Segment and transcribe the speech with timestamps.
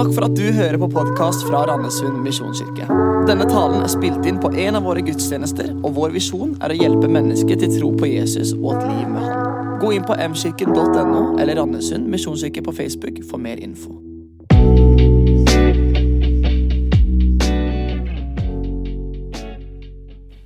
[0.00, 2.86] Takk for at du hører på podkast fra Randesund misjonskirke.
[3.28, 6.78] Denne talen er spilt inn på en av våre gudstjenester, og vår visjon er å
[6.78, 9.58] hjelpe mennesker til tro på Jesus og et liv med Han.
[9.82, 13.92] Gå inn på mkirken.no eller Randesund misjonskirke på Facebook for mer info.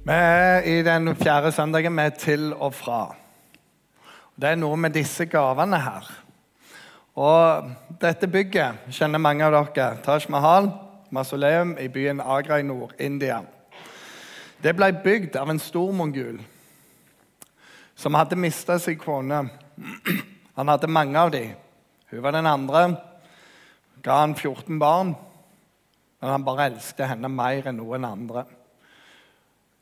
[0.02, 3.04] Vi er i den fjerde søndagen med Til og fra.
[4.34, 6.23] Det er noe med disse gavene her.
[7.14, 7.70] Og
[8.02, 10.00] dette bygget kjenner mange av dere.
[10.02, 10.66] Taj Mahal,
[11.14, 13.38] mausoleum i byen Agra i Nord-India.
[14.58, 16.40] Det ble bygd av en stor mongul
[17.94, 19.44] som hadde mista sin kone.
[20.56, 21.54] Han hadde mange av dem.
[22.10, 22.96] Hun var den andre.
[24.02, 25.14] Ga han 14 barn.
[26.20, 28.46] Men han bare elsket henne mer enn noen andre.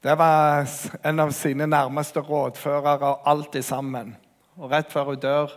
[0.02, 0.66] Det var
[1.07, 4.16] en av sine nærmeste rådførere alltid sammen.
[4.59, 5.52] Og Rett før hun dør,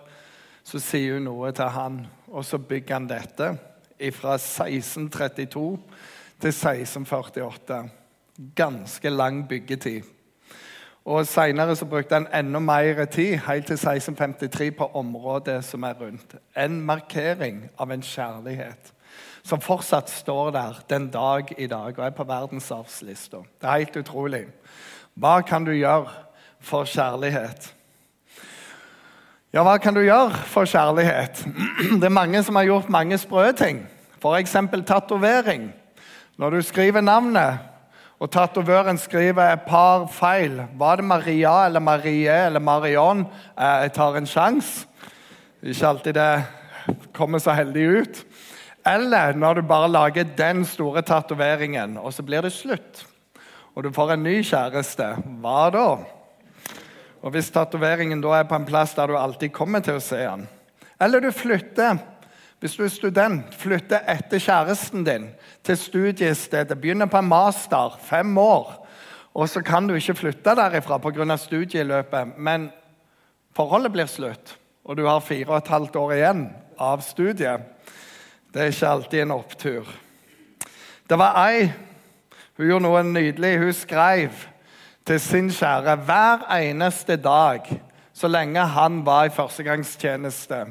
[0.65, 3.51] så sier hun noe til han, og så bygger han dette
[4.15, 5.77] fra 1632
[6.41, 7.77] til 1648.
[8.55, 10.01] Ganske lang byggetid.
[11.05, 16.35] Og Senere brukte han enda mer tid, helt til 1653, på området som er rundt.
[16.57, 18.91] En markering av en kjærlighet
[19.45, 23.43] som fortsatt står der den dag i dag og er på verdensarvslista.
[23.61, 24.45] Det er helt utrolig.
[25.13, 26.09] Hva kan du gjøre
[26.59, 27.69] for kjærlighet?
[29.55, 31.37] Ja, hva kan du gjøre for kjærlighet?
[32.01, 33.77] Det er mange som har gjort mange sprø ting.
[34.19, 34.55] F.eks.
[34.83, 35.69] tatovering.
[36.35, 37.61] Når du skriver navnet,
[38.19, 43.23] og tatovøren skriver et par feil Var det Maria eller Marie eller Marion?
[43.55, 44.89] Eh, jeg tar en sjanse.
[45.63, 46.43] Ikke alltid det
[47.15, 48.21] kommer så heldig ut.
[48.85, 53.05] Eller når du bare lager den store tatoveringen, og så blir det slutt.
[53.75, 55.13] Og du får en ny kjæreste.
[55.39, 55.87] Hva da?
[57.25, 60.21] Og Hvis tatoveringen da er på en plass der du alltid kommer til å se
[60.21, 60.45] den
[61.01, 61.97] Eller du flytter,
[62.61, 65.25] hvis du er student, flytter etter kjæresten din
[65.65, 68.71] til studiestedet, begynner på en master, fem år,
[69.35, 71.37] og så kan du ikke flytte derifra pga.
[71.37, 72.69] studieløpet, men
[73.55, 74.55] forholdet blir slutt,
[74.85, 76.47] og du har fire og et halvt år igjen
[76.79, 77.75] av studiet
[78.55, 79.87] det er ikke alltid en opptur.
[81.09, 81.65] Det var ei
[82.55, 83.57] hun gjorde noe nydelig.
[83.59, 84.45] Hun skrev
[85.05, 87.67] til sin kjære hver eneste dag
[88.13, 90.65] så lenge han var i førstegangstjeneste.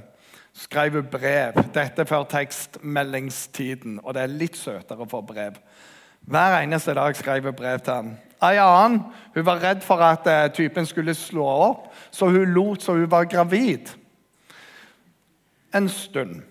[0.54, 1.52] Skrev hun brev.
[1.74, 5.58] Dette før tekstmeldingstiden, og det er litt søtere å få brev.
[6.24, 8.14] Hver eneste dag skrev hun brev til han.
[8.42, 9.02] Ei annen
[9.34, 13.10] hun var redd for at uh, typen skulle slå opp, så hun lot som hun
[13.10, 13.92] var gravid.
[15.74, 16.42] En stund.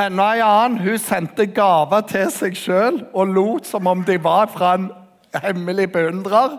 [0.00, 4.50] Enda ei annen hun sendte gaver til seg sjøl og lot som om de var
[4.54, 4.90] fra en
[5.42, 6.58] hemmelig beundrer.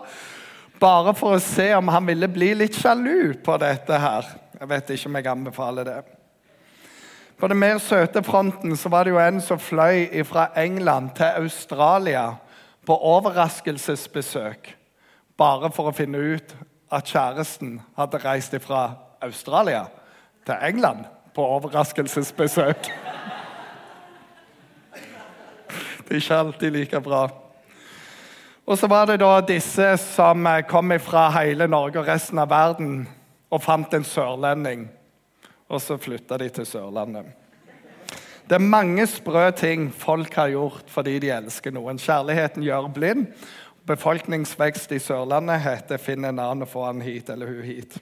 [0.80, 4.28] Bare for å se om han ville bli litt sjalu på dette her.
[4.60, 6.00] Jeg vet ikke om jeg anbefaler det.
[7.36, 11.42] På den mer søte fronten så var det jo en som fløy fra England til
[11.42, 12.30] Australia
[12.86, 14.70] på overraskelsesbesøk.
[15.36, 16.54] Bare for å finne ut
[16.92, 18.88] at kjæresten hadde reist fra
[19.20, 19.84] Australia
[20.46, 21.04] til England
[21.36, 22.88] på overraskelsesbesøk.
[26.06, 27.26] Det er ikke alltid like bra.
[28.66, 33.04] Og så var det da disse som kom fra hele Norge og resten av verden
[33.46, 34.88] og fant en sørlending.
[35.70, 37.30] Og så flytta de til Sørlandet.
[38.46, 41.98] Det er mange sprø ting folk har gjort fordi de elsker noen.
[41.98, 43.26] Kjærligheten gjør blind.
[43.86, 47.98] Befolkningsvekst i Sørlandet heter 'Finn en annen og få han hit eller hun hit'.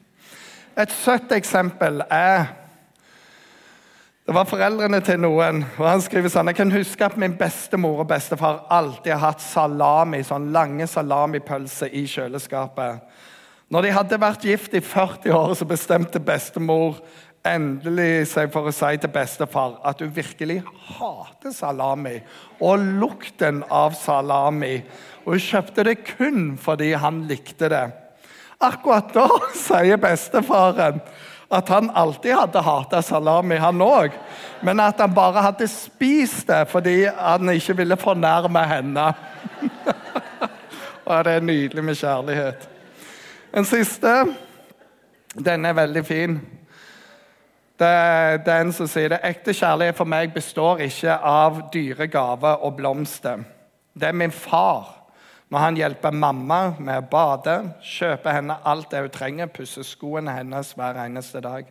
[0.76, 2.46] Et søtt eksempel er
[4.24, 5.58] det var foreldrene til noen.
[5.76, 9.44] og Han skriver sånn Jeg kan huske at min bestemor og bestefar alltid har hatt
[9.44, 13.02] salami, sånn lange salamipølser i kjøleskapet.
[13.68, 17.02] Når de hadde vært gift i 40 år, så bestemte bestemor
[17.44, 20.62] endelig seg for å si til bestefar at hun virkelig
[20.94, 22.14] hater salami
[22.64, 24.78] og lukten av salami.
[25.26, 27.84] Og hun kjøpte det kun fordi han likte det.
[28.64, 29.28] Akkurat da
[29.66, 31.04] sier bestefaren
[31.54, 34.14] at han alltid hadde hata salami, han òg.
[34.62, 39.06] Men at han bare hadde spist det fordi han ikke ville fornærme henne.
[41.06, 42.68] Og det er nydelig med kjærlighet.
[43.54, 44.14] En siste.
[45.34, 46.38] Denne er veldig fin.
[47.78, 49.22] Det er den som sier det.
[49.26, 53.42] Ekte kjærlighet for meg består ikke av dyre gaver og blomster.
[53.94, 55.03] Det er min far
[55.54, 57.52] når han hjelper mamma med å bade,
[57.86, 61.68] kjøper henne alt det hun trenger, pusser skoene hennes hver eneste dag.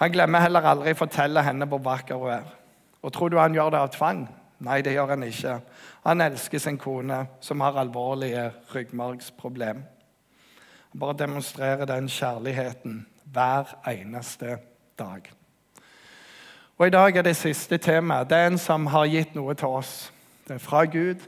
[0.00, 2.50] Han glemmer heller aldri å fortelle henne hvor vakker hun er.
[3.06, 4.26] Og Tror du han gjør det av tvang?
[4.66, 5.54] Nei, det gjør han ikke.
[6.08, 9.86] Han elsker sin kone, som har alvorlige ryggmargsproblem.
[10.90, 14.58] Han bare demonstrerer den kjærligheten hver eneste
[14.98, 15.30] dag.
[16.78, 18.26] Og I dag er det siste temaet.
[18.26, 20.10] Det er en som har gitt noe til oss.
[20.48, 21.22] Det er fra Gud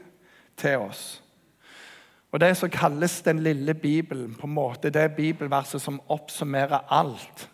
[0.59, 1.21] til oss.
[2.35, 6.81] Og Det som kalles den lille Bibelen, på en måte det er bibelverset som oppsummerer
[6.91, 7.49] alt,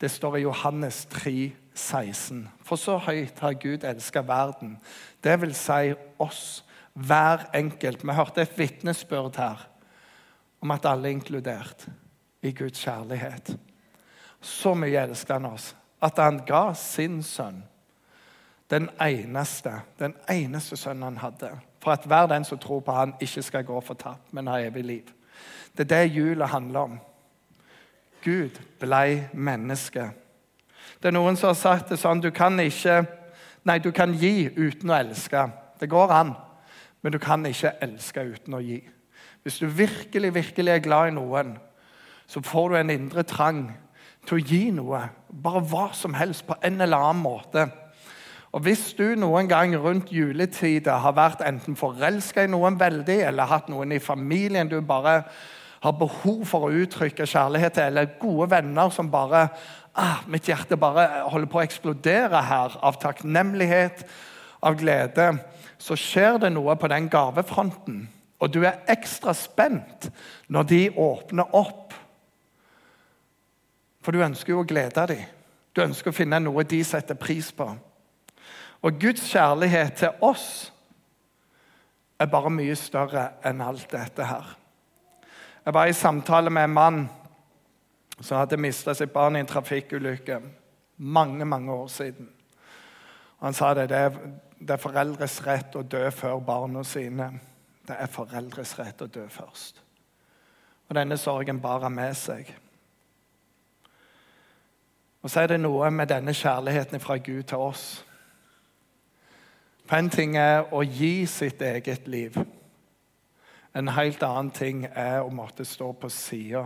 [0.00, 2.48] det står i Johannes 3, 16.
[2.62, 4.76] For så høyt har Gud elska verden.
[5.24, 6.62] Det vil si oss,
[6.94, 8.04] hver enkelt.
[8.04, 9.66] Vi hørte et vitnesbyrd her
[10.60, 11.88] om at alle er inkludert
[12.42, 13.56] i Guds kjærlighet.
[14.40, 15.72] Så mye elsker han oss
[16.02, 17.64] at han ga sin sønn,
[18.70, 21.50] den eneste, den eneste sønnen han hadde,
[21.82, 24.84] for at hver den som tror på han ikke skal gå fortapt, men ha evig
[24.84, 25.08] liv.
[25.76, 26.98] Det er det jula handler om.
[28.22, 30.10] Gud blei menneske.
[31.02, 33.02] Det er noen som har sagt det sånn du kan ikke
[33.62, 35.44] Nei, du kan gi uten å elske.
[35.78, 36.32] Det går an,
[36.98, 38.80] men du kan ikke elske uten å gi.
[39.46, 41.52] Hvis du virkelig, virkelig er glad i noen,
[42.26, 43.60] så får du en indre trang
[44.26, 45.04] til å gi noe.
[45.30, 47.68] Bare hva som helst, på en eller annen måte.
[48.52, 53.48] Og Hvis du noen gang rundt juletider har vært enten forelska i noen veldig, eller
[53.48, 55.22] hatt noen i familien du bare
[55.82, 59.46] har behov for å uttrykke kjærlighet til, eller gode venner som bare
[59.96, 64.04] ah, Mitt hjerte bare holder på å eksplodere her av takknemlighet,
[64.62, 65.30] av glede.
[65.80, 68.04] Så skjer det noe på den gavefronten,
[68.38, 70.10] og du er ekstra spent
[70.52, 71.96] når de åpner opp.
[74.04, 75.24] For du ønsker jo å glede dem.
[75.72, 77.70] Du ønsker å finne noe de setter pris på.
[78.82, 80.72] Og Guds kjærlighet til oss
[82.18, 84.56] er bare mye større enn alt dette her.
[85.64, 87.02] Jeg var i samtale med en mann
[88.20, 90.40] som hadde mista sitt barn i en trafikkulykke
[91.02, 92.28] mange mange år siden.
[93.40, 94.18] Han sa det, det er,
[94.58, 97.30] det er foreldres rett å dø før barna sine.
[97.86, 99.82] Det er foreldres rett å dø først.
[100.88, 102.52] Og Denne sorgen bar han med seg.
[105.22, 108.04] Og så er det noe med denne kjærligheten fra Gud til oss.
[109.92, 112.38] For En ting er å gi sitt eget liv.
[113.76, 116.62] En helt annen ting er å måtte stå på sida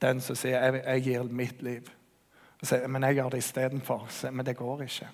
[0.00, 1.90] den som sier jeg, jeg gir mitt liv.
[2.62, 4.06] Så, men jeg gjør det istedenfor.
[4.32, 5.08] Men det går ikke.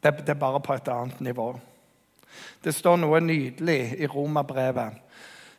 [0.00, 1.50] Det, det, er bare på et annet nivå.
[2.64, 4.96] Det står noe nydelig i romerbrevet.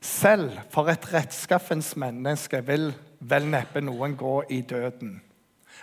[0.02, 5.14] Selv for et rettskaffens menneske vil vel neppe noen gå i døden.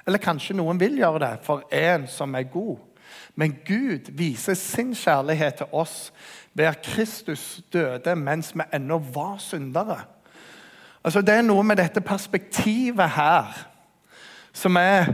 [0.02, 2.82] Eller kanskje noen vil gjøre det for en som er god.
[3.34, 6.12] Men Gud viser sin kjærlighet til oss
[6.54, 10.00] ved at Kristus døde mens vi ennå var syndere.
[11.04, 13.68] Altså, det er noe med dette perspektivet her
[14.54, 15.12] som er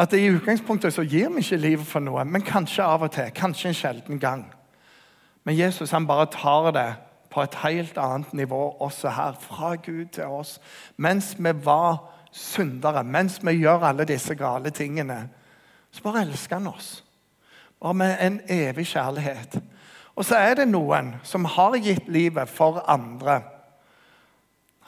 [0.00, 3.32] at i utgangspunktet så gir vi ikke livet for noe, men kanskje av og til.
[3.36, 4.46] Kanskje en sjelden gang.
[5.44, 6.88] Men Jesus han bare tar det
[7.30, 10.60] på et helt annet nivå også her, fra Gud til oss.
[10.96, 11.98] Mens vi var
[12.32, 15.28] syndere, mens vi gjør alle disse gale tingene,
[15.90, 17.04] så bare elsker han oss.
[17.80, 19.62] Bare med en evig kjærlighet.
[20.14, 23.40] Og så er det noen som har gitt livet for andre.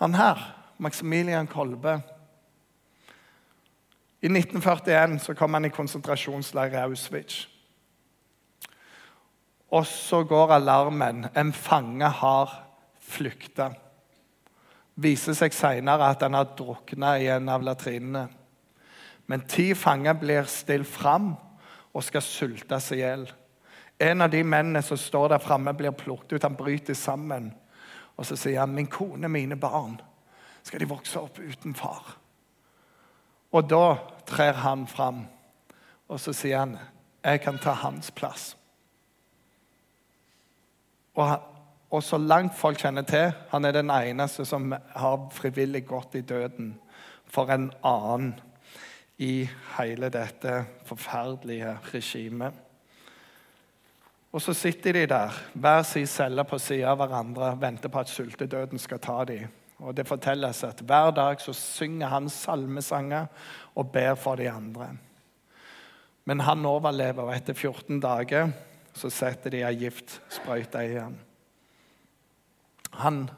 [0.02, 0.40] Han her,
[0.78, 2.00] Maximilian Kolbe
[4.22, 7.46] I 1941 så kom han i konsentrasjonsleiret i Auschwitz.
[9.72, 11.26] Og så går alarmen.
[11.36, 12.52] En fange har
[13.00, 13.70] flykta.
[14.94, 18.26] Viser seg senere at han har drukna i en av latrinene.
[19.26, 21.32] Men ti fanger blir stilt fram
[21.92, 23.26] og skal sultes i hjel.
[24.00, 26.42] En av de mennene som står der framme, blir plukket ut.
[26.42, 27.52] Han bryter sammen.
[28.16, 30.00] Og så sier han, 'Min kone, mine barn,
[30.62, 32.18] skal de vokse opp uten far?'
[33.52, 33.96] Og da
[34.26, 35.26] trer han fram,
[36.08, 36.78] og så sier han,
[37.24, 38.56] 'Jeg kan ta hans plass'.
[41.14, 41.40] Og,
[41.90, 46.20] og så langt folk kjenner til, han er den eneste som har frivillig gått i
[46.20, 46.78] døden
[47.26, 48.40] for en annen
[49.22, 52.54] i hele dette forferdelige regimet.
[54.32, 58.10] Og så sitter de der, hver sin celle på siden av hverandre, venter på at
[58.10, 59.50] sultedøden skal ta dem.
[59.82, 63.26] Og Det fortelles at hver dag så synger han salmesanger
[63.74, 64.88] og ber for de andre.
[66.24, 68.52] Men han overlever, og etter 14 dager
[68.94, 71.16] så setter de ei giftsprøyte i ham.
[73.02, 73.30] Han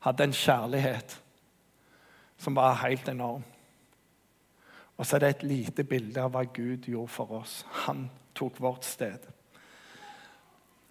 [0.00, 1.18] hadde en kjærlighet
[2.38, 3.44] som var helt enorm.
[4.98, 7.60] Og så er det et lite bilde av hva Gud gjorde for oss.
[7.86, 9.28] Han tok vårt sted.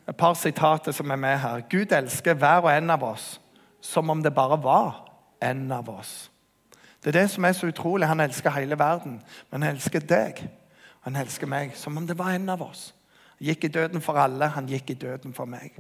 [0.08, 1.62] Et par sitater som er med her.
[1.70, 3.42] Gud elsker hver og en av oss
[3.82, 5.04] som om det bare var
[5.44, 6.32] en av oss.
[7.04, 8.08] Det er det som er så utrolig.
[8.08, 9.22] Han elsker hele verden,
[9.52, 10.48] men han elsker deg.
[11.02, 12.94] Han elsker meg som om det var en av oss.
[13.38, 15.76] Han gikk i døden for alle, han gikk i døden for meg.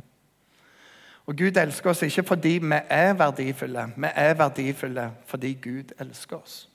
[1.28, 6.38] Og Gud elsker oss ikke fordi vi er verdifulle, vi er verdifulle fordi Gud elsker
[6.38, 6.70] oss.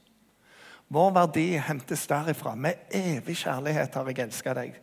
[0.93, 2.55] Vår verdi hentes derifra.
[2.55, 4.75] Med evig kjærlighet har jeg elska deg.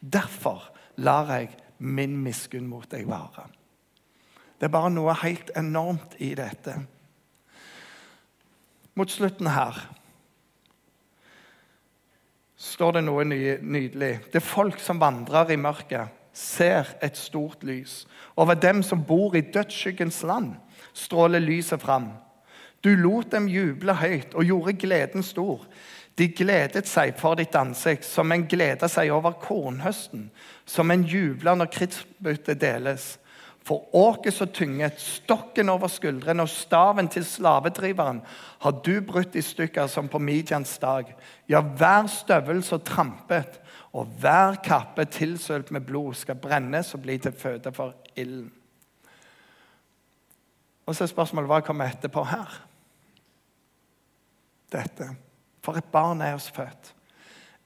[0.00, 0.68] Derfor
[1.02, 1.50] lar jeg
[1.82, 3.48] min miskunn mot deg vare.
[4.56, 6.76] Det er bare noe helt enormt i dette.
[8.96, 9.80] Mot slutten her
[12.56, 14.12] står det noe nydelig.
[14.30, 18.04] Det er folk som vandrer i mørket, ser et stort lys.
[18.36, 20.54] Over dem som bor i dødsskyggens land,
[20.96, 22.12] stråler lyset fram.
[22.86, 25.64] Du lot dem juble høyt og gjorde gleden stor.
[26.16, 30.28] De gledet seg for ditt ansikt, som en gleder seg over kornhøsten,
[30.64, 33.16] som en jubler når krigsbyttet deles.
[33.66, 38.20] For åket så tynget, stokken over skuldrene og staven til slavedriveren
[38.62, 41.10] har du brutt i stykker som på midjens dag.
[41.50, 43.58] Ja, hver støvel så trampet
[43.90, 48.52] og hver kappe tilsølt med blod skal brennes og bli til føde for ilden.
[50.86, 52.60] Og så er spørsmålet hva kommer etterpå her?
[54.72, 55.10] Dette.
[55.62, 56.92] For et barn er oss født.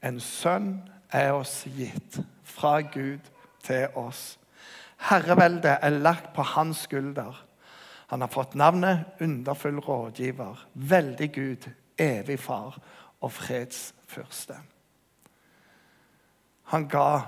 [0.01, 0.73] En sønn
[1.13, 3.27] er oss gitt fra Gud
[3.63, 4.39] til oss.
[5.09, 7.33] Herreveldet er lagt på hans skulder.
[8.11, 12.77] Han har fått navnet Underfull rådgiver, veldig Gud, evig far
[13.21, 14.57] og fredsfyrste.
[16.73, 17.21] Han ga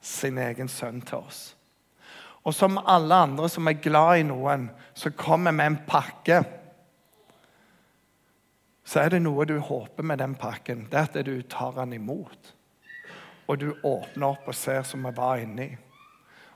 [0.00, 1.42] sin egen sønn til oss.
[2.42, 6.42] Og som alle andre som er glad i noen, så kommer vi med en pakke.
[8.84, 10.86] Så er det noe du håper med den pakken.
[10.90, 12.54] Det er at du tar den imot.
[13.46, 15.70] Og du åpner opp og ser som vi var inni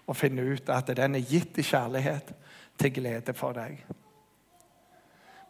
[0.06, 2.30] og finner ut at den er gitt i kjærlighet
[2.78, 3.80] til glede for deg.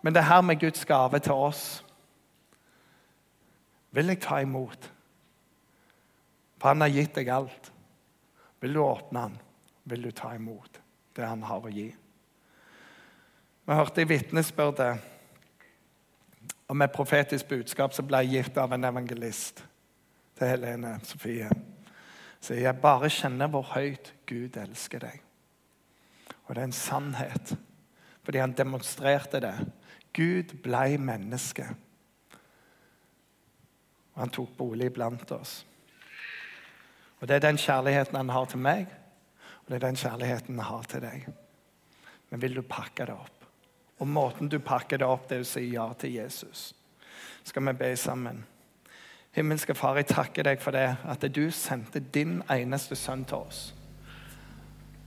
[0.00, 1.64] Men det her med Guds gave til oss
[3.97, 4.90] vil jeg ta imot.
[6.56, 7.71] For han har gitt deg alt.
[8.61, 9.37] Vil du åpne han,
[9.85, 10.80] vil du ta imot
[11.16, 11.88] det han har å gi.
[13.66, 15.15] Vi hørte i vitnesbyrdet
[16.68, 19.62] om et profetisk budskap som ble gitt av en evangelist
[20.37, 21.50] til Helene Sofie
[22.46, 25.23] sier jeg bare kjenner hvor høyt Gud elsker deg.
[26.46, 27.54] Og det er en sannhet,
[28.23, 29.54] fordi han demonstrerte det.
[30.14, 31.66] Gud ble menneske.
[34.14, 35.58] Og han tok bolig blant oss.
[37.20, 38.87] Og Det er den kjærligheten han har til meg,
[39.64, 41.26] og det er den kjærligheten han har til deg.
[42.30, 43.36] Men vil du pakke det opp?
[43.98, 46.74] Og måten du pakker det opp, det er å si ja til Jesus.
[47.44, 48.44] Skal vi be sammen?
[49.36, 53.74] Himmelske Far, jeg takker deg for det at du sendte din eneste sønn til oss.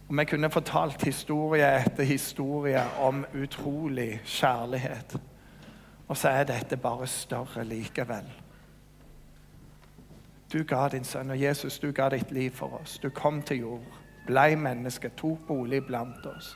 [0.10, 5.18] Og Vi kunne fortalt historie etter historie om utrolig kjærlighet.
[6.08, 8.26] Og så er dette bare større likevel.
[10.54, 12.98] Du ga din sønn, og Jesus, du ga ditt liv for oss.
[12.98, 16.56] Du kom til jord, blei menneske, tok bolig blant oss.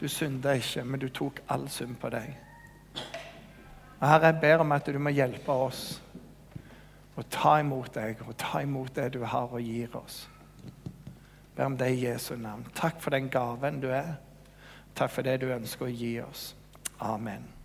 [0.00, 2.36] Du synda ikke, men du tok all synd på deg.
[3.98, 5.82] Og Herre, jeg ber om at du må hjelpe oss
[7.18, 10.28] å ta imot deg og ta imot det du har og gir oss.
[10.86, 12.68] Jeg ber om det i Jesu navn.
[12.78, 14.14] Takk for den gaven du er.
[14.94, 16.52] Takk for det du ønsker å gi oss.
[17.02, 17.57] Amen.